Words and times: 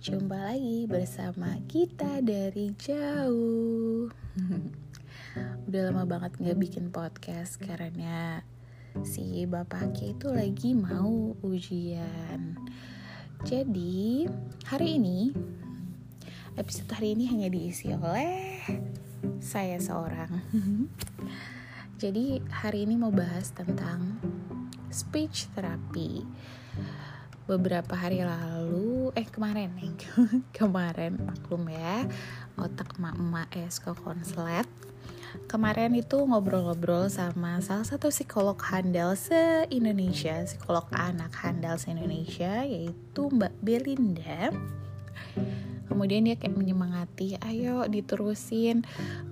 Jumpa 0.00 0.32
lagi 0.56 0.88
bersama 0.88 1.60
kita 1.68 2.24
dari 2.24 2.72
jauh. 2.72 4.08
Udah 5.68 5.82
lama 5.92 6.08
banget 6.08 6.40
gak 6.40 6.56
bikin 6.56 6.88
podcast 6.88 7.60
Karena 7.60 8.40
si 9.04 9.44
Bapak 9.44 9.92
Ki 9.92 10.16
itu 10.16 10.32
lagi 10.32 10.72
mau 10.72 11.36
ujian. 11.44 12.56
Jadi 13.44 14.24
hari 14.72 14.96
ini 14.96 15.36
Episode 16.56 16.96
hari 16.96 17.12
ini 17.12 17.28
hanya 17.28 17.52
diisi 17.52 17.92
oleh 17.92 18.56
Saya 19.36 19.76
seorang. 19.76 20.32
Jadi 22.00 22.40
hari 22.48 22.88
ini 22.88 22.96
mau 22.96 23.12
bahas 23.12 23.52
tentang 23.52 24.16
Speech 24.88 25.52
therapy. 25.52 26.24
Beberapa 27.44 27.92
hari 28.00 28.24
lalu 28.24 28.89
eh 29.16 29.26
kemarin. 29.26 29.74
Nih 29.74 29.94
kemarin 30.58 31.18
maklum 31.22 31.66
ya 31.70 32.06
otak 32.58 32.96
emak-emak 32.98 33.48
esko 33.56 33.96
konslet. 33.96 34.68
Kemarin 35.46 35.94
itu 35.94 36.18
ngobrol-ngobrol 36.18 37.06
sama 37.06 37.62
salah 37.62 37.86
satu 37.86 38.10
psikolog 38.10 38.58
handal 38.58 39.14
se-Indonesia 39.14 40.42
psikolog 40.42 40.90
anak 40.90 41.30
handal 41.38 41.78
se-Indonesia 41.78 42.66
yaitu 42.66 43.30
Mbak 43.30 43.54
Belinda. 43.62 44.50
Kemudian 45.86 46.26
dia 46.26 46.38
kayak 46.38 46.54
menyemangati 46.54 47.38
ayo 47.42 47.86
diterusin 47.86 48.86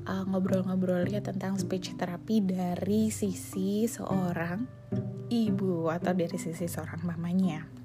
uh, 0.07 0.27
ngobrol-ngobrolnya 0.27 1.23
tentang 1.23 1.55
speech 1.59 1.95
therapy 1.95 2.43
dari 2.43 3.15
sisi 3.15 3.87
seorang 3.87 4.67
ibu 5.31 5.87
atau 5.87 6.13
dari 6.15 6.35
sisi 6.35 6.67
seorang 6.67 7.07
mamanya 7.07 7.79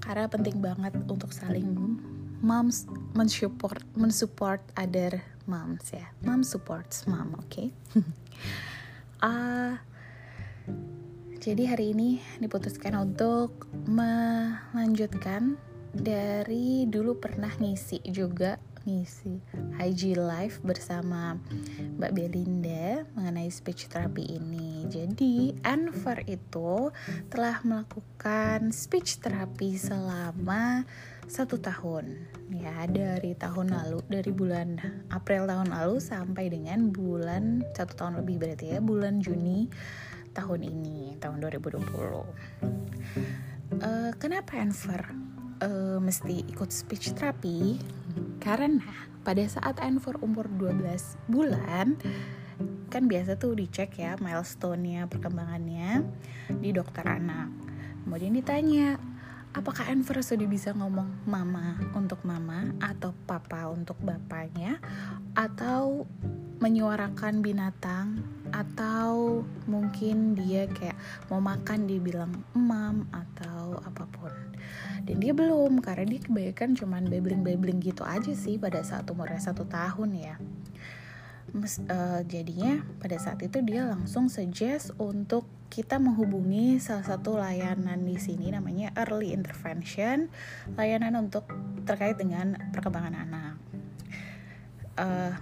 karena 0.00 0.26
penting 0.26 0.58
banget 0.58 0.96
untuk 1.06 1.30
saling 1.30 1.96
moms 2.40 2.88
mensupport 3.12 3.84
mensupport 3.94 4.60
other 4.76 5.20
moms 5.44 5.92
ya 5.92 6.08
mom 6.24 6.40
supports 6.40 7.04
mom 7.04 7.36
oke 7.36 7.46
okay? 7.48 7.68
uh, 9.26 9.76
jadi 11.40 11.72
hari 11.72 11.96
ini 11.96 12.20
diputuskan 12.40 12.96
untuk 12.96 13.68
melanjutkan 13.88 15.56
dari 15.90 16.86
dulu 16.86 17.18
pernah 17.18 17.50
ngisi 17.58 18.04
juga 18.08 18.60
ngisi 18.86 19.40
IG 19.80 20.16
live 20.16 20.56
bersama 20.64 21.36
Mbak 21.98 22.12
Belinda 22.16 23.04
mengenai 23.12 23.50
speech 23.52 23.90
therapy 23.92 24.24
ini. 24.24 24.69
Jadi 24.90 25.54
Anver 25.62 26.18
itu 26.26 26.90
telah 27.30 27.62
melakukan 27.62 28.74
speech 28.74 29.22
therapy 29.22 29.78
selama 29.78 30.82
satu 31.30 31.62
tahun. 31.62 32.26
Ya 32.50 32.90
dari 32.90 33.38
tahun 33.38 33.70
lalu 33.70 34.02
dari 34.10 34.34
bulan 34.34 34.82
April 35.14 35.46
tahun 35.46 35.70
lalu 35.70 36.02
sampai 36.02 36.50
dengan 36.50 36.90
bulan 36.90 37.62
satu 37.78 37.94
tahun 37.94 38.26
lebih 38.26 38.42
berarti 38.42 38.74
ya 38.74 38.82
bulan 38.82 39.22
Juni 39.22 39.70
tahun 40.34 40.66
ini 40.66 41.18
tahun 41.18 41.42
2020 41.42 41.78
uh, 41.78 42.26
eh, 43.82 44.10
kenapa 44.18 44.58
Anver 44.58 45.02
uh, 45.62 45.98
mesti 45.98 46.46
ikut 46.50 46.70
speech 46.70 47.14
therapy 47.18 47.78
karena 48.38 49.10
pada 49.26 49.44
saat 49.44 49.78
Enver 49.82 50.16
umur 50.24 50.48
12 50.58 50.82
bulan 51.28 51.98
kan 52.90 53.06
biasa 53.06 53.38
tuh 53.38 53.54
dicek 53.54 54.02
ya 54.02 54.18
milestone-nya 54.18 55.06
perkembangannya 55.06 56.02
di 56.58 56.74
dokter 56.74 57.06
anak. 57.06 57.46
Kemudian 58.02 58.34
ditanya 58.34 58.98
apakah 59.54 59.86
Enver 59.86 60.18
sudah 60.26 60.50
bisa 60.50 60.74
ngomong 60.74 61.22
mama 61.22 61.78
untuk 61.94 62.26
mama 62.26 62.74
atau 62.82 63.14
papa 63.30 63.70
untuk 63.70 63.94
bapaknya? 64.02 64.82
Atau 65.38 66.10
menyuarakan 66.58 67.46
binatang? 67.46 68.26
Atau 68.50 69.46
mungkin 69.70 70.34
dia 70.34 70.66
kayak 70.66 70.98
mau 71.30 71.38
makan 71.38 71.86
dia 71.86 72.02
bilang 72.02 72.42
emam 72.58 73.06
atau 73.14 73.78
apa 73.86 74.02
pun? 74.10 74.34
Dan 75.06 75.22
dia 75.22 75.30
belum 75.30 75.78
karena 75.78 76.10
dia 76.10 76.20
kebanyakan 76.26 76.74
cuman 76.74 77.02
babbling-babbling 77.06 77.78
gitu 77.78 78.02
aja 78.02 78.34
sih 78.34 78.58
pada 78.58 78.82
saat 78.82 79.06
umurnya 79.06 79.38
satu 79.38 79.64
tahun 79.64 80.10
ya 80.18 80.36
Mes, 81.50 81.82
uh, 81.90 82.22
jadinya 82.26 82.86
pada 83.02 83.18
saat 83.18 83.42
itu 83.42 83.58
dia 83.64 83.86
langsung 83.86 84.30
suggest 84.30 84.94
untuk 85.02 85.46
kita 85.70 86.02
menghubungi 86.02 86.82
salah 86.82 87.06
satu 87.06 87.38
layanan 87.38 88.02
di 88.02 88.18
sini 88.18 88.50
namanya 88.50 88.90
early 88.98 89.30
intervention 89.30 90.26
layanan 90.74 91.14
untuk 91.18 91.46
terkait 91.86 92.18
dengan 92.18 92.58
perkembangan 92.74 93.14
anak. 93.14 93.54
Uh, 94.98 95.34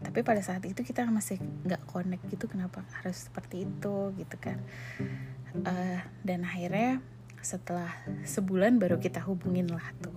tapi 0.00 0.20
pada 0.20 0.40
saat 0.44 0.64
itu 0.64 0.80
kita 0.84 1.08
masih 1.08 1.40
nggak 1.40 1.84
connect 1.88 2.24
gitu 2.28 2.48
kenapa 2.48 2.84
harus 3.00 3.28
seperti 3.28 3.64
itu 3.64 4.12
gitu 4.16 4.36
kan. 4.40 4.60
Uh, 5.56 6.00
dan 6.20 6.44
akhirnya 6.44 7.00
setelah 7.40 7.92
sebulan 8.28 8.76
baru 8.76 9.00
kita 9.00 9.24
hubungin 9.24 9.68
lah 9.72 9.88
tuh. 10.00 10.12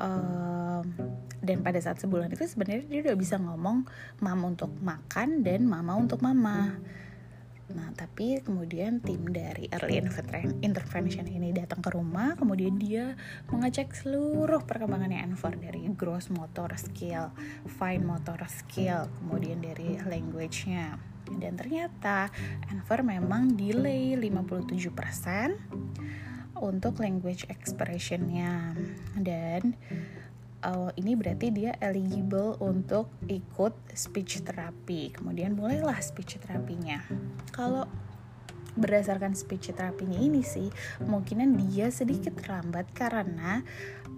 Um, 0.00 0.86
dan 1.42 1.60
pada 1.66 1.82
saat 1.82 1.98
sebulan 1.98 2.30
itu 2.30 2.46
sebenarnya 2.46 2.86
dia 2.86 3.00
udah 3.10 3.16
bisa 3.18 3.36
ngomong 3.36 3.84
mama 4.22 4.44
untuk 4.46 4.70
makan 4.78 5.42
dan 5.42 5.66
mama 5.66 5.98
untuk 5.98 6.22
mama 6.22 6.78
Nah, 7.72 7.88
tapi 7.96 8.42
kemudian 8.44 9.00
tim 9.00 9.32
dari 9.32 9.70
early 9.72 9.96
intervention 10.60 11.24
ini 11.24 11.56
datang 11.56 11.80
ke 11.80 11.88
rumah, 11.88 12.36
kemudian 12.36 12.76
dia 12.76 13.16
mengecek 13.48 13.96
seluruh 13.96 14.60
perkembangannya 14.68 15.24
Enver 15.24 15.56
dari 15.56 15.88
gross 15.96 16.28
motor 16.28 16.68
skill, 16.76 17.32
fine 17.80 18.04
motor 18.04 18.36
skill, 18.48 19.08
kemudian 19.20 19.64
dari 19.64 19.96
language-nya. 20.04 21.00
Dan 21.32 21.56
ternyata 21.56 22.28
Enver 22.68 23.00
memang 23.00 23.56
delay 23.56 24.20
57% 24.20 25.56
untuk 26.60 27.00
language 27.00 27.48
expression-nya. 27.48 28.76
Dan 29.16 29.80
uh, 30.64 30.90
ini 30.96 31.18
berarti 31.18 31.50
dia 31.50 31.74
eligible 31.82 32.56
untuk 32.62 33.10
ikut 33.26 33.74
speech 33.92 34.46
therapy. 34.46 35.12
Kemudian 35.12 35.58
mulailah 35.58 35.98
speech 36.00 36.38
terapinya. 36.40 37.02
Kalau 37.50 37.84
berdasarkan 38.72 39.36
speech 39.36 39.74
terapinya 39.76 40.16
ini 40.16 40.40
sih, 40.40 40.72
kemungkinan 41.02 41.60
dia 41.68 41.92
sedikit 41.92 42.40
terlambat 42.40 42.88
karena 42.96 43.60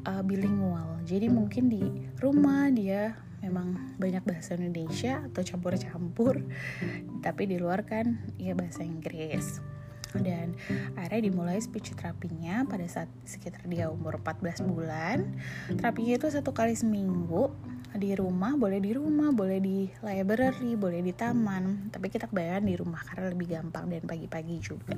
uh, 0.07 0.23
bilingual. 0.23 1.03
Jadi 1.03 1.27
mungkin 1.27 1.67
di 1.67 1.83
rumah 2.23 2.71
dia 2.71 3.19
memang 3.43 3.99
banyak 4.01 4.25
bahasa 4.25 4.57
Indonesia 4.57 5.21
atau 5.29 5.45
campur-campur, 5.45 6.41
tapi 7.21 7.45
di 7.45 7.61
luar 7.61 7.85
kan 7.85 8.17
ya 8.41 8.57
bahasa 8.57 8.81
Inggris 8.81 9.74
dan 10.21 10.55
akhirnya 10.95 11.31
dimulai 11.31 11.59
speech 11.59 11.95
terapinya 11.99 12.63
pada 12.69 12.87
saat 12.87 13.11
sekitar 13.27 13.67
dia 13.67 13.91
umur 13.91 14.23
14 14.23 14.63
bulan. 14.67 15.35
Terapinya 15.75 16.15
itu 16.19 16.27
satu 16.31 16.55
kali 16.55 16.79
seminggu 16.79 17.51
di 17.95 18.11
rumah 18.19 18.59
boleh 18.59 18.83
di 18.83 18.91
rumah 18.91 19.31
boleh 19.31 19.63
di 19.63 19.87
library 20.03 20.75
boleh 20.79 21.01
di 21.03 21.13
taman. 21.15 21.91
Tapi 21.91 22.07
kita 22.11 22.31
kebanyakan 22.31 22.65
di 22.67 22.75
rumah 22.79 23.03
karena 23.03 23.27
lebih 23.31 23.47
gampang 23.59 23.91
dan 23.91 24.03
pagi-pagi 24.07 24.57
juga. 24.63 24.95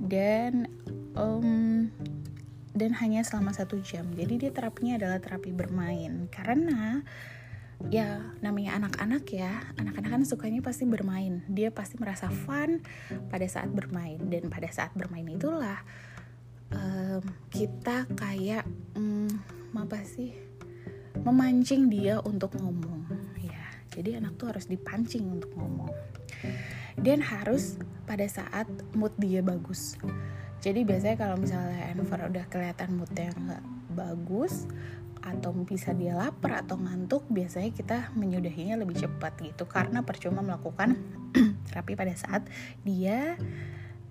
Dan 0.00 0.68
um, 1.16 1.88
dan 2.76 2.90
hanya 2.96 3.20
selama 3.24 3.52
satu 3.52 3.80
jam. 3.84 4.08
Jadi 4.16 4.46
dia 4.46 4.50
terapinya 4.52 4.96
adalah 4.96 5.18
terapi 5.20 5.52
bermain. 5.52 6.28
Karena 6.32 7.04
ya 7.88 8.20
namanya 8.44 8.76
anak-anak 8.76 9.24
ya. 9.32 9.64
Anak-anak 9.80 10.10
kan 10.20 10.22
sukanya 10.28 10.60
pasti 10.60 10.84
bermain. 10.84 11.40
Dia 11.48 11.72
pasti 11.72 11.96
merasa 11.96 12.28
fun 12.28 12.84
pada 13.32 13.48
saat 13.48 13.72
bermain. 13.72 14.20
Dan 14.20 14.52
pada 14.52 14.68
saat 14.68 14.92
bermain 14.92 15.24
itulah 15.24 15.80
um, 16.76 17.24
kita 17.48 18.04
kayak 18.12 18.68
um, 18.92 19.30
apa 19.72 20.04
sih 20.04 20.36
memancing 21.24 21.88
dia 21.88 22.20
untuk 22.20 22.52
ngomong. 22.60 23.08
Ya 23.40 23.64
jadi 23.88 24.20
anak 24.20 24.36
tuh 24.36 24.52
harus 24.52 24.68
dipancing 24.68 25.26
untuk 25.32 25.50
ngomong. 25.56 25.90
Dan 27.00 27.24
harus 27.24 27.80
pada 28.04 28.28
saat 28.28 28.68
mood 28.92 29.14
dia 29.16 29.40
bagus. 29.40 29.96
Jadi 30.60 30.84
biasanya 30.84 31.16
kalau 31.16 31.40
misalnya 31.40 31.88
Enver 31.88 32.20
udah 32.28 32.44
kelihatan 32.52 33.00
moodnya 33.00 33.32
nggak 33.32 33.64
bagus 33.96 34.68
atau 35.20 35.52
bisa 35.52 35.92
dia 35.92 36.16
lapar 36.16 36.64
atau 36.64 36.80
ngantuk 36.80 37.28
biasanya 37.28 37.70
kita 37.70 37.96
menyudahinya 38.16 38.80
lebih 38.80 39.00
cepat 39.04 39.36
gitu. 39.44 39.68
Karena 39.68 40.00
percuma 40.02 40.40
melakukan 40.40 40.96
terapi 41.70 41.92
pada 41.94 42.14
saat 42.16 42.48
dia 42.82 43.36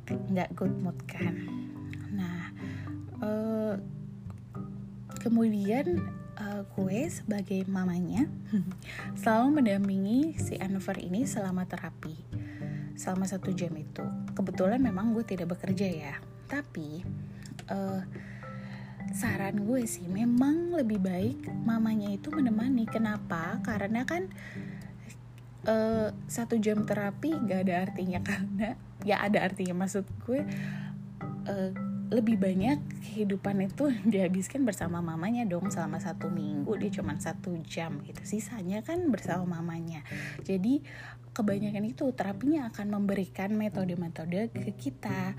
nggak 0.10 0.54
good 0.58 0.74
mood 0.82 0.98
kan. 1.06 1.36
Nah 2.14 2.42
uh, 3.22 3.76
kemudian 5.22 6.02
uh, 6.40 6.64
gue 6.78 7.00
sebagai 7.12 7.68
mamanya 7.70 8.26
selalu 9.20 9.62
mendampingi 9.62 10.40
si 10.40 10.58
Anver 10.58 10.98
ini 10.98 11.28
selama 11.28 11.68
terapi 11.68 12.16
selama 13.00 13.24
satu 13.24 13.56
jam 13.56 13.72
itu. 13.80 14.04
Kebetulan 14.36 14.84
memang 14.84 15.16
gue 15.16 15.24
tidak 15.24 15.56
bekerja 15.56 15.88
ya. 15.88 16.16
Tapi 16.52 17.00
uh, 17.72 18.04
saran 19.14 19.66
gue 19.66 19.84
sih 19.90 20.06
memang 20.06 20.74
lebih 20.76 21.02
baik 21.02 21.50
mamanya 21.66 22.14
itu 22.14 22.30
menemani. 22.30 22.86
Kenapa? 22.86 23.58
Karena 23.66 24.06
kan 24.06 24.30
uh, 25.66 26.14
satu 26.30 26.58
jam 26.62 26.86
terapi 26.86 27.34
gak 27.46 27.68
ada 27.68 27.76
artinya. 27.90 28.20
Karena 28.30 28.78
ya 29.04 29.22
ada 29.24 29.44
artinya. 29.44 29.86
Maksud 29.86 30.06
gue 30.26 30.42
uh, 31.50 31.72
lebih 32.10 32.42
banyak 32.42 32.82
kehidupan 33.06 33.70
itu 33.70 33.94
dihabiskan 34.14 34.66
bersama 34.66 35.00
mamanya 35.00 35.46
dong 35.46 35.70
selama 35.70 36.02
satu 36.02 36.28
minggu 36.34 36.74
dia 36.82 36.90
cuma 36.90 37.14
satu 37.22 37.54
jam 37.66 38.02
gitu. 38.04 38.22
Sisanya 38.26 38.82
kan 38.82 39.06
bersama 39.14 39.62
mamanya. 39.62 40.02
Jadi 40.42 40.82
kebanyakan 41.38 41.86
itu 41.86 42.10
terapinya 42.18 42.68
akan 42.74 43.00
memberikan 43.00 43.54
metode-metode 43.54 44.50
ke 44.50 44.74
kita. 44.76 45.38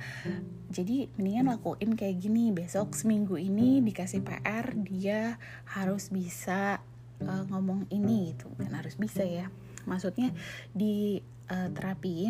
Jadi 0.70 1.10
mendingan 1.18 1.50
lakuin 1.58 1.98
kayak 1.98 2.22
gini. 2.22 2.54
Besok 2.54 2.94
seminggu 2.94 3.34
ini 3.34 3.82
dikasih 3.82 4.22
PR 4.22 4.70
dia 4.78 5.36
harus 5.74 6.14
bisa 6.14 6.80
uh, 7.20 7.44
ngomong 7.50 7.90
ini 7.90 8.32
gitu. 8.32 8.46
Kan 8.54 8.78
harus 8.78 8.94
bisa 8.94 9.26
ya. 9.26 9.50
Maksudnya 9.90 10.30
di 10.70 11.18
uh, 11.50 11.68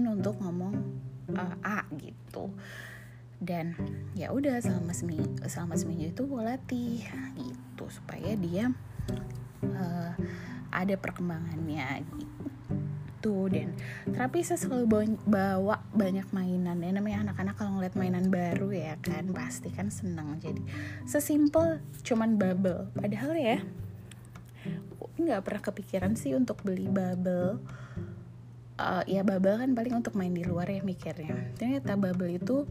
untuk 0.09 0.41
ngomong 0.41 0.75
uh, 1.37 1.55
A 1.61 1.85
gitu 2.01 2.49
dan 3.41 3.73
ya 4.13 4.29
udah 4.37 4.61
selama 4.61 4.93
seminggu 4.93 5.41
selama 5.49 5.73
seminggu 5.73 6.13
itu 6.13 6.23
gue 6.29 6.43
latih 6.45 7.01
gitu. 7.41 7.85
Supaya 7.89 8.37
dia 8.37 8.69
uh, 9.65 10.13
ada 10.71 10.95
perkembangannya 11.01 12.05
gitu. 13.21 13.49
Dan 13.49 13.77
terapi 14.09 14.41
saya 14.45 14.61
selalu 14.61 15.17
bawa, 15.29 15.85
banyak 15.93 16.29
mainan. 16.33 16.85
Ya 16.85 16.93
namanya 16.93 17.33
anak-anak 17.33 17.55
kalau 17.57 17.81
ngeliat 17.81 17.97
mainan 17.97 18.29
baru 18.29 18.69
ya 18.73 18.95
kan 19.01 19.29
pasti 19.33 19.73
kan 19.73 19.89
seneng. 19.89 20.37
Jadi 20.41 20.61
sesimpel 21.09 21.81
cuman 22.05 22.37
bubble. 22.37 22.93
Padahal 22.93 23.35
ya 23.37 23.59
nggak 25.21 25.41
pernah 25.45 25.63
kepikiran 25.65 26.13
sih 26.17 26.37
untuk 26.37 26.61
beli 26.65 26.89
bubble. 26.89 27.61
Uh, 28.81 29.05
ya 29.05 29.21
bubble 29.21 29.61
kan 29.61 29.77
paling 29.77 29.93
untuk 30.01 30.17
main 30.17 30.33
di 30.33 30.45
luar 30.45 30.69
ya 30.69 30.81
mikirnya. 30.81 31.57
Ternyata 31.57 32.01
bubble 32.01 32.37
itu 32.37 32.65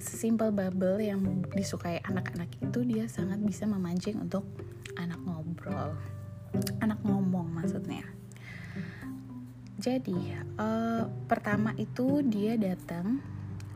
sesimpel 0.00 0.50
bubble 0.50 0.98
yang 1.00 1.44
disukai 1.54 2.02
anak-anak 2.02 2.50
itu 2.58 2.80
dia 2.84 3.04
sangat 3.06 3.38
bisa 3.42 3.64
memancing 3.68 4.18
untuk 4.20 4.44
anak 4.98 5.18
ngobrol. 5.22 5.94
Anak 6.80 7.02
ngomong 7.02 7.50
maksudnya. 7.50 8.06
Jadi 9.78 10.32
uh, 10.56 11.10
pertama 11.26 11.74
itu 11.76 12.22
dia 12.24 12.56
datang 12.56 13.20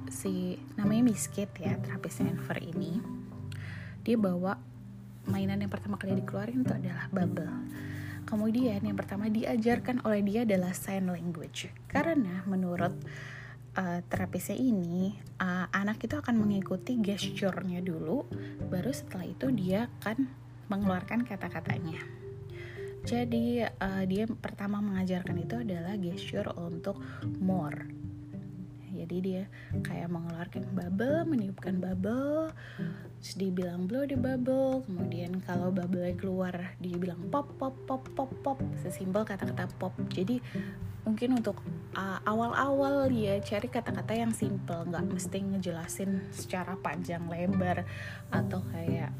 si 0.08 0.56
namanya 0.78 1.12
Biscuit 1.12 1.50
ya 1.58 1.76
terapis 1.76 2.25
Enver 2.25 2.56
ini. 2.62 3.02
Dia 4.06 4.16
bawa 4.16 4.56
mainan 5.28 5.61
yang 5.61 5.69
pertama 5.69 6.00
kali 6.00 6.16
dikeluarin 6.16 6.64
itu 6.64 6.72
adalah 6.72 7.06
bubble. 7.12 7.52
Kemudian 8.25 8.84
yang 8.84 8.96
pertama 8.96 9.28
diajarkan 9.28 10.04
oleh 10.04 10.20
dia 10.25 10.44
adalah 10.44 10.72
sign 10.72 11.08
language. 11.08 11.69
Karena 11.88 12.44
menurut 12.44 12.93
uh, 13.76 14.00
terapisnya 14.06 14.56
ini 14.56 15.12
uh, 15.42 15.66
anak 15.74 16.04
itu 16.06 16.16
akan 16.16 16.38
mengikuti 16.38 16.96
gesturnya 16.96 17.84
dulu 17.84 18.24
baru 18.70 18.94
setelah 18.94 19.26
itu 19.28 19.46
dia 19.52 19.90
akan 20.00 20.28
mengeluarkan 20.68 21.24
kata-katanya. 21.24 22.00
Jadi 23.08 23.64
uh, 23.64 24.04
dia 24.04 24.28
pertama 24.28 24.84
mengajarkan 24.84 25.36
itu 25.40 25.54
adalah 25.64 25.96
gesture 25.96 26.52
untuk 26.60 27.00
more 27.40 28.07
jadi 28.98 29.16
dia 29.22 29.42
kayak 29.86 30.10
mengeluarkan 30.10 30.66
bubble 30.74 31.22
meniupkan 31.22 31.78
bubble 31.78 32.50
terus 33.18 33.34
dibilang 33.34 33.90
blow 33.90 34.06
the 34.06 34.14
bubble. 34.14 34.86
Kemudian 34.86 35.42
kalau 35.42 35.74
bubble 35.74 36.14
keluar 36.14 36.74
dibilang 36.78 37.18
pop 37.30 37.50
pop 37.58 37.74
pop 37.86 38.06
pop 38.14 38.30
pop. 38.42 38.58
Sesimpel 38.82 39.26
kata-kata 39.26 39.66
pop. 39.78 39.94
Jadi 40.10 40.38
mungkin 41.02 41.40
untuk 41.40 41.58
uh, 41.98 42.20
awal-awal 42.22 43.10
ya 43.10 43.42
cari 43.42 43.66
kata-kata 43.66 44.14
yang 44.14 44.30
simple. 44.30 44.86
Nggak 44.86 45.04
mesti 45.10 45.38
ngejelasin 45.42 46.30
secara 46.30 46.78
panjang 46.78 47.26
lebar. 47.26 47.82
Atau 48.30 48.62
kayak 48.70 49.10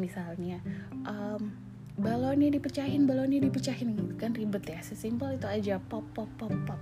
misalnya 0.00 0.64
um, 1.04 1.52
balonnya 2.00 2.48
dipecahin 2.48 3.04
balonnya 3.04 3.44
dipecahin. 3.44 3.92
Gitu 3.92 4.14
kan 4.16 4.32
ribet 4.32 4.64
ya. 4.64 4.80
Sesimpel 4.80 5.36
itu 5.36 5.44
aja. 5.44 5.76
Pop 5.76 6.08
pop 6.16 6.32
pop 6.40 6.52
pop 6.64 6.80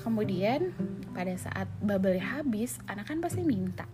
kemudian 0.00 0.70
pada 1.16 1.34
saat 1.34 1.66
bubble 1.82 2.20
habis 2.20 2.78
anak 2.86 3.10
kan 3.10 3.18
pasti 3.18 3.42
minta. 3.42 3.88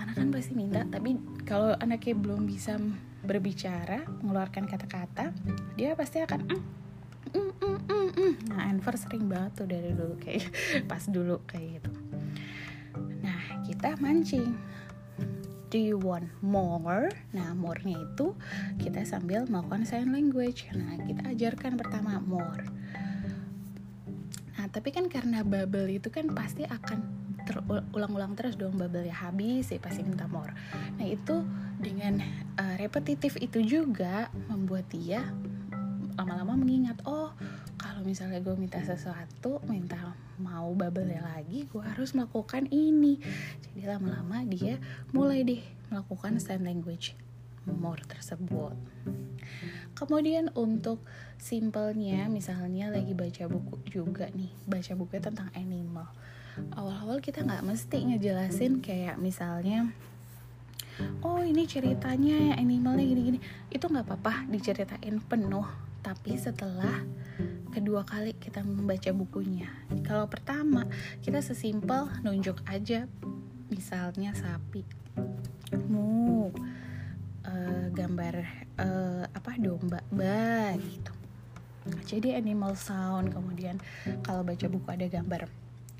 Anak 0.00 0.18
kan 0.18 0.28
pasti 0.34 0.52
minta 0.56 0.82
tapi 0.88 1.18
kalau 1.46 1.76
anaknya 1.78 2.14
belum 2.18 2.48
bisa 2.48 2.78
berbicara 3.24 4.04
mengeluarkan 4.20 4.68
kata-kata 4.68 5.32
dia 5.80 5.96
pasti 5.96 6.20
akan 6.20 6.44
mm, 6.44 6.62
mm, 7.32 7.52
mm, 7.56 7.78
mm, 7.88 8.08
mm. 8.12 8.32
nah 8.52 8.68
Enver 8.68 8.94
sering 9.00 9.26
banget 9.26 9.64
tuh 9.64 9.66
dari 9.66 9.90
dulu 9.96 10.14
kayak 10.20 10.44
pas 10.90 11.02
dulu 11.08 11.40
kayak 11.48 11.80
gitu. 11.80 11.90
Nah 13.24 13.64
kita 13.64 13.96
mancing. 13.98 14.54
Do 15.74 15.82
you 15.82 15.98
want 15.98 16.30
more? 16.38 17.10
Nah 17.34 17.50
more-nya 17.50 17.98
itu 17.98 18.38
kita 18.78 19.02
sambil 19.02 19.42
melakukan 19.50 19.82
sign 19.82 20.14
language. 20.14 20.70
Nah 20.70 21.02
kita 21.02 21.34
ajarkan 21.34 21.74
pertama 21.74 22.22
more 22.22 22.62
tapi 24.74 24.90
kan 24.90 25.06
karena 25.06 25.46
bubble 25.46 25.86
itu 25.86 26.10
kan 26.10 26.26
pasti 26.34 26.66
akan 26.66 26.98
terulang-ulang 27.46 28.34
terus 28.34 28.58
dong 28.58 28.74
bubble 28.74 29.06
ya 29.06 29.14
habis 29.14 29.70
ya 29.70 29.78
pasti 29.78 30.02
minta 30.02 30.26
more. 30.26 30.50
Nah 30.98 31.06
itu 31.06 31.46
dengan 31.78 32.18
uh, 32.58 32.74
repetitif 32.80 33.38
itu 33.38 33.62
juga 33.62 34.34
membuat 34.50 34.90
dia 34.90 35.22
lama-lama 36.18 36.58
mengingat 36.58 36.98
oh 37.06 37.30
kalau 37.78 38.02
misalnya 38.06 38.38
gue 38.42 38.54
minta 38.54 38.82
sesuatu 38.82 39.62
minta 39.70 40.14
mau 40.42 40.74
bubble 40.74 41.14
lagi 41.22 41.70
gue 41.70 41.82
harus 41.84 42.10
melakukan 42.10 42.66
ini. 42.74 43.22
Jadi 43.70 43.86
lama-lama 43.86 44.42
dia 44.42 44.82
mulai 45.14 45.46
deh 45.46 45.62
melakukan 45.94 46.42
sign 46.42 46.66
language 46.66 47.14
more 47.68 48.00
tersebut. 48.04 48.76
Kemudian 49.94 50.50
untuk 50.58 51.00
simpelnya 51.38 52.26
misalnya 52.26 52.90
lagi 52.90 53.14
baca 53.14 53.46
buku 53.46 53.76
juga 53.86 54.26
nih 54.34 54.50
baca 54.66 54.92
buku 54.98 55.22
tentang 55.22 55.48
animal. 55.54 56.10
Awal-awal 56.74 57.22
kita 57.22 57.42
nggak 57.46 57.66
mesti 57.66 57.98
ngejelasin 58.14 58.82
kayak 58.82 59.18
misalnya 59.18 59.90
oh 61.26 61.42
ini 61.42 61.66
ceritanya 61.66 62.58
animalnya 62.58 63.06
gini-gini. 63.06 63.38
Itu 63.70 63.86
nggak 63.86 64.06
apa-apa 64.06 64.50
diceritain 64.50 65.22
penuh. 65.22 65.66
Tapi 66.04 66.36
setelah 66.36 67.00
kedua 67.72 68.04
kali 68.06 68.36
kita 68.38 68.62
membaca 68.62 69.10
bukunya 69.10 69.66
kalau 70.06 70.30
pertama 70.30 70.86
kita 71.26 71.42
sesimpel 71.42 72.06
nunjuk 72.22 72.62
aja 72.70 73.10
misalnya 73.66 74.30
sapi. 74.36 74.86
Mu 75.90 76.54
uh, 77.48 77.86
gambar 77.92 78.34
uh, 78.80 79.24
apa 79.30 79.50
domba 79.60 80.00
ba 80.12 80.74
gitu. 80.76 81.12
Jadi 82.08 82.32
animal 82.32 82.80
sound 82.80 83.36
kemudian 83.36 83.76
kalau 84.24 84.40
baca 84.40 84.66
buku 84.72 84.88
ada 84.88 85.04
gambar 85.04 85.42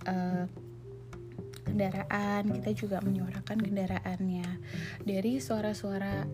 uh, 0.08 0.44
kendaraan 1.64 2.48
kita 2.60 2.70
juga 2.72 2.96
menyuarakan 3.04 3.58
kendaraannya. 3.60 4.48
Dari 5.04 5.40
suara-suara 5.40 6.24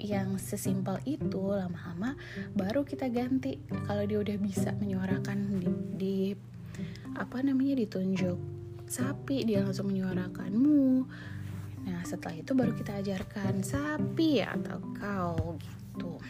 yang 0.00 0.40
sesimpel 0.40 0.96
itu 1.04 1.40
lama-lama 1.40 2.16
baru 2.56 2.84
kita 2.84 3.08
ganti. 3.12 3.60
Kalau 3.88 4.04
dia 4.04 4.20
udah 4.20 4.36
bisa 4.40 4.72
menyuarakan 4.76 5.38
di, 5.60 5.68
di 5.96 6.16
apa 7.16 7.44
namanya 7.44 7.84
ditunjuk 7.84 8.38
sapi 8.90 9.46
dia 9.46 9.62
langsung 9.62 9.92
menyuarakan 9.92 10.50
mu 10.56 11.06
nah 11.86 12.00
setelah 12.04 12.36
itu 12.36 12.52
baru 12.52 12.72
kita 12.76 13.00
ajarkan 13.00 13.64
sapi 13.64 14.44
atau 14.44 14.78
kau 14.96 15.56
gitu. 15.56 16.20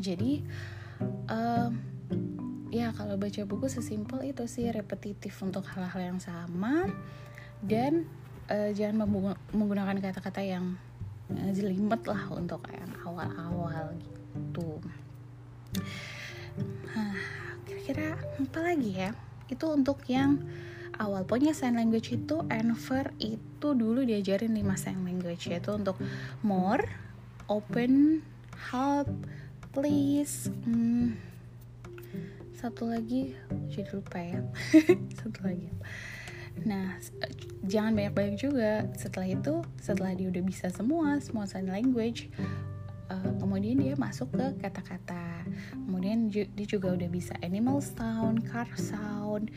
Jadi 0.00 0.44
um, 1.28 1.70
ya 2.72 2.92
kalau 2.96 3.20
baca 3.20 3.42
buku 3.44 3.68
sesimpel 3.68 4.32
itu 4.32 4.44
sih 4.48 4.68
repetitif 4.72 5.36
untuk 5.44 5.64
hal-hal 5.72 6.16
yang 6.16 6.20
sama. 6.20 6.88
Dan 7.62 8.08
uh, 8.50 8.70
jangan 8.74 9.06
menggunakan 9.54 10.00
kata-kata 10.02 10.42
yang 10.42 10.74
jelimet 11.32 12.02
lah 12.04 12.28
untuk 12.34 12.60
yang 12.68 12.90
awal-awal 13.06 13.96
gitu. 13.96 14.80
Nah, 16.92 17.16
kira-kira 17.64 18.18
apa 18.18 18.58
lagi 18.60 18.90
ya? 18.92 19.10
Itu 19.48 19.72
untuk 19.72 20.04
yang 20.08 20.42
awal 21.02 21.26
pokoknya 21.26 21.52
sign 21.52 21.74
language 21.74 22.14
itu 22.14 22.46
Enver 22.46 23.10
itu 23.18 23.68
dulu 23.74 24.06
diajarin 24.06 24.54
5 24.54 24.62
sign 24.78 25.02
language 25.02 25.50
yaitu 25.50 25.74
untuk 25.74 25.98
more 26.46 26.86
open 27.50 28.22
help 28.70 29.10
please 29.74 30.46
hmm, 30.62 31.18
satu 32.62 32.86
lagi 32.86 33.34
jadi 33.74 33.90
lupa 33.90 34.22
ya. 34.22 34.38
Satu 35.18 35.40
lagi. 35.42 35.66
Nah 36.62 36.94
jangan 37.66 37.98
banyak-banyak 37.98 38.36
juga. 38.38 38.86
Setelah 38.94 39.34
itu 39.34 39.66
setelah 39.82 40.14
dia 40.14 40.30
udah 40.30 40.44
bisa 40.46 40.70
semua 40.70 41.18
semua 41.18 41.50
sign 41.50 41.66
language 41.66 42.30
uh, 43.10 43.32
kemudian 43.42 43.82
dia 43.82 43.98
masuk 43.98 44.30
ke 44.30 44.62
kata-kata. 44.62 45.42
Kemudian 45.74 46.30
dia 46.30 46.66
juga 46.70 46.94
udah 46.94 47.10
bisa 47.10 47.34
animal 47.42 47.82
sound 47.82 48.46
car 48.46 48.70
sound 48.78 49.50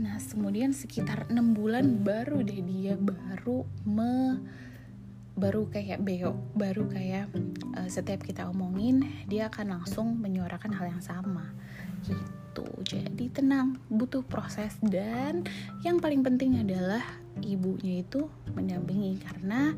nah 0.00 0.16
kemudian 0.16 0.72
sekitar 0.72 1.28
enam 1.28 1.52
bulan 1.52 2.00
baru 2.00 2.40
deh 2.40 2.64
dia 2.64 2.96
baru 2.96 3.68
me 3.84 4.40
baru 5.40 5.72
kayak 5.72 6.04
beo 6.04 6.36
baru 6.52 6.84
kayak 6.92 7.32
uh, 7.78 7.88
setiap 7.88 8.20
kita 8.20 8.44
omongin 8.52 9.08
dia 9.24 9.48
akan 9.48 9.80
langsung 9.80 10.20
menyuarakan 10.20 10.76
hal 10.76 10.92
yang 10.92 11.02
sama. 11.02 11.48
Gitu. 12.04 12.66
Jadi 12.84 13.32
tenang 13.32 13.80
butuh 13.88 14.20
proses. 14.20 14.76
Dan 14.84 15.48
yang 15.80 15.96
paling 15.96 16.20
penting 16.20 16.60
adalah 16.60 17.00
ibunya 17.40 18.04
itu 18.04 18.28
mendampingi 18.52 19.22
karena 19.24 19.72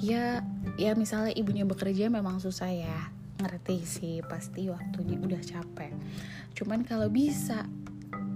ya 0.00 0.42
ya 0.74 0.98
misalnya 0.98 1.30
ibunya 1.38 1.62
bekerja 1.62 2.10
memang 2.10 2.42
susah 2.42 2.70
ya. 2.74 2.98
Ngerti 3.36 3.78
sih 3.86 4.16
pasti 4.26 4.66
waktunya 4.66 5.20
udah 5.22 5.38
capek. 5.38 5.92
Cuman 6.56 6.82
kalau 6.82 7.12
bisa 7.12 7.68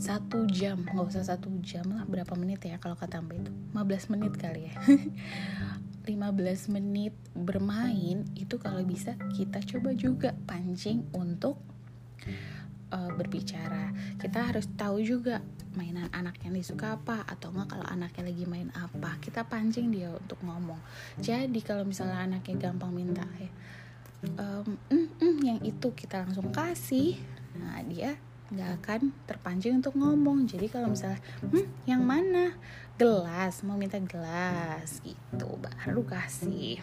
satu 0.01 0.49
jam 0.49 0.81
nggak 0.83 1.07
usah 1.13 1.25
satu 1.25 1.53
jam 1.61 1.85
lah 1.93 2.09
berapa 2.09 2.33
menit 2.35 2.65
ya 2.65 2.81
kalau 2.81 2.97
kata 2.97 3.21
mbak 3.21 3.45
itu? 3.47 3.53
15 3.77 4.13
menit 4.17 4.33
kali 4.41 4.73
ya. 4.73 4.75
15 6.09 6.75
menit 6.75 7.15
bermain 7.37 8.25
itu 8.35 8.57
kalau 8.57 8.81
bisa 8.83 9.15
kita 9.37 9.61
coba 9.61 9.93
juga 9.93 10.33
pancing 10.49 11.05
untuk 11.13 11.61
uh, 12.91 13.13
berbicara. 13.15 13.93
Kita 14.17 14.49
harus 14.51 14.67
tahu 14.75 15.05
juga 15.05 15.45
mainan 15.77 16.11
anak 16.11 16.41
yang 16.43 16.57
disuka 16.57 16.99
apa 16.99 17.23
atau 17.29 17.53
enggak 17.55 17.79
kalau 17.79 17.87
anaknya 17.87 18.33
lagi 18.33 18.45
main 18.49 18.73
apa. 18.73 19.21
Kita 19.21 19.45
pancing 19.45 19.93
dia 19.93 20.11
untuk 20.11 20.41
ngomong. 20.41 20.81
Jadi 21.21 21.61
kalau 21.61 21.85
misalnya 21.85 22.25
anaknya 22.25 22.57
gampang 22.57 22.91
minta 22.91 23.23
ya 23.39 23.53
um, 24.25 24.77
mm, 24.91 25.09
mm, 25.17 25.37
yang 25.45 25.59
itu 25.65 25.89
kita 25.97 26.25
langsung 26.25 26.53
kasih. 26.53 27.17
Nah 27.57 27.81
dia 27.89 28.17
nggak 28.51 28.71
akan 28.83 29.01
terpancing 29.27 29.79
untuk 29.79 29.95
ngomong. 29.95 30.47
Jadi 30.51 30.67
kalau 30.67 30.91
misalnya 30.91 31.23
hmm 31.43 31.87
yang 31.87 32.03
mana? 32.03 32.55
Gelas 33.01 33.65
mau 33.65 33.81
minta 33.81 33.97
gelas 34.03 35.01
gitu. 35.01 35.49
Baru 35.57 36.05
kasih. 36.05 36.83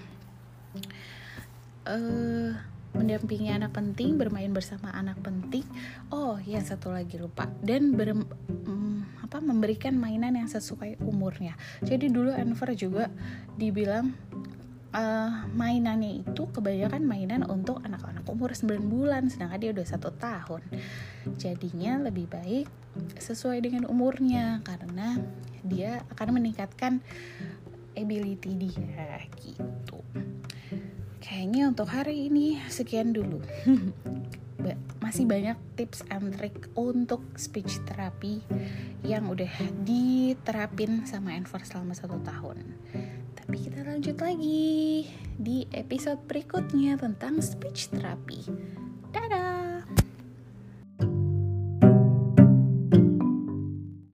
Uh, 1.88 2.51
mendampingi 2.95 3.53
anak 3.53 3.75
penting 3.75 4.17
bermain 4.17 4.50
bersama 4.50 4.89
anak 4.95 5.19
penting. 5.21 5.63
Oh 6.09 6.39
ya 6.41 6.63
satu 6.63 6.89
lagi 6.89 7.19
lupa. 7.21 7.51
Dan 7.62 7.93
ber, 7.93 8.17
um, 8.65 9.05
apa 9.21 9.43
memberikan 9.43 9.93
mainan 9.93 10.39
yang 10.39 10.50
sesuai 10.50 11.03
umurnya. 11.03 11.53
Jadi 11.83 12.07
dulu 12.09 12.33
Enver 12.33 12.74
juga 12.74 13.12
dibilang 13.59 14.15
uh, 14.94 15.48
mainannya 15.51 16.24
itu 16.24 16.48
kebanyakan 16.51 17.03
mainan 17.03 17.41
untuk 17.48 17.82
anak-anak 17.84 18.24
umur 18.27 18.53
9 18.53 18.88
bulan 18.88 19.27
sedangkan 19.27 19.60
dia 19.60 19.72
udah 19.74 19.88
satu 19.88 20.10
tahun. 20.15 20.62
Jadinya 21.36 22.08
lebih 22.08 22.29
baik 22.32 22.67
sesuai 23.20 23.63
dengan 23.63 23.89
umurnya 23.89 24.63
karena 24.63 25.20
dia 25.65 26.03
akan 26.13 26.39
meningkatkan 26.39 27.03
ability 27.98 28.56
dia 28.56 29.25
gitu. 29.41 30.00
Kayaknya 31.20 31.63
untuk 31.74 31.89
hari 31.91 32.29
ini 32.32 32.62
sekian 32.72 33.12
dulu. 33.12 33.41
Masih 35.03 35.24
banyak 35.24 35.56
tips 35.79 36.03
and 36.12 36.36
trick 36.36 36.67
untuk 36.75 37.24
speech 37.39 37.79
therapy 37.88 38.44
yang 39.06 39.32
udah 39.32 39.50
diterapin 39.88 41.08
sama 41.08 41.38
Enver 41.38 41.63
selama 41.63 41.96
satu 41.96 42.20
tahun 42.20 42.75
tapi 43.47 43.63
kita 43.63 43.79
lanjut 43.87 44.19
lagi 44.19 45.07
di 45.39 45.63
episode 45.71 46.19
berikutnya 46.27 46.99
tentang 46.99 47.39
speech 47.39 47.87
therapy. 47.95 48.43
Dadah! 49.15 49.66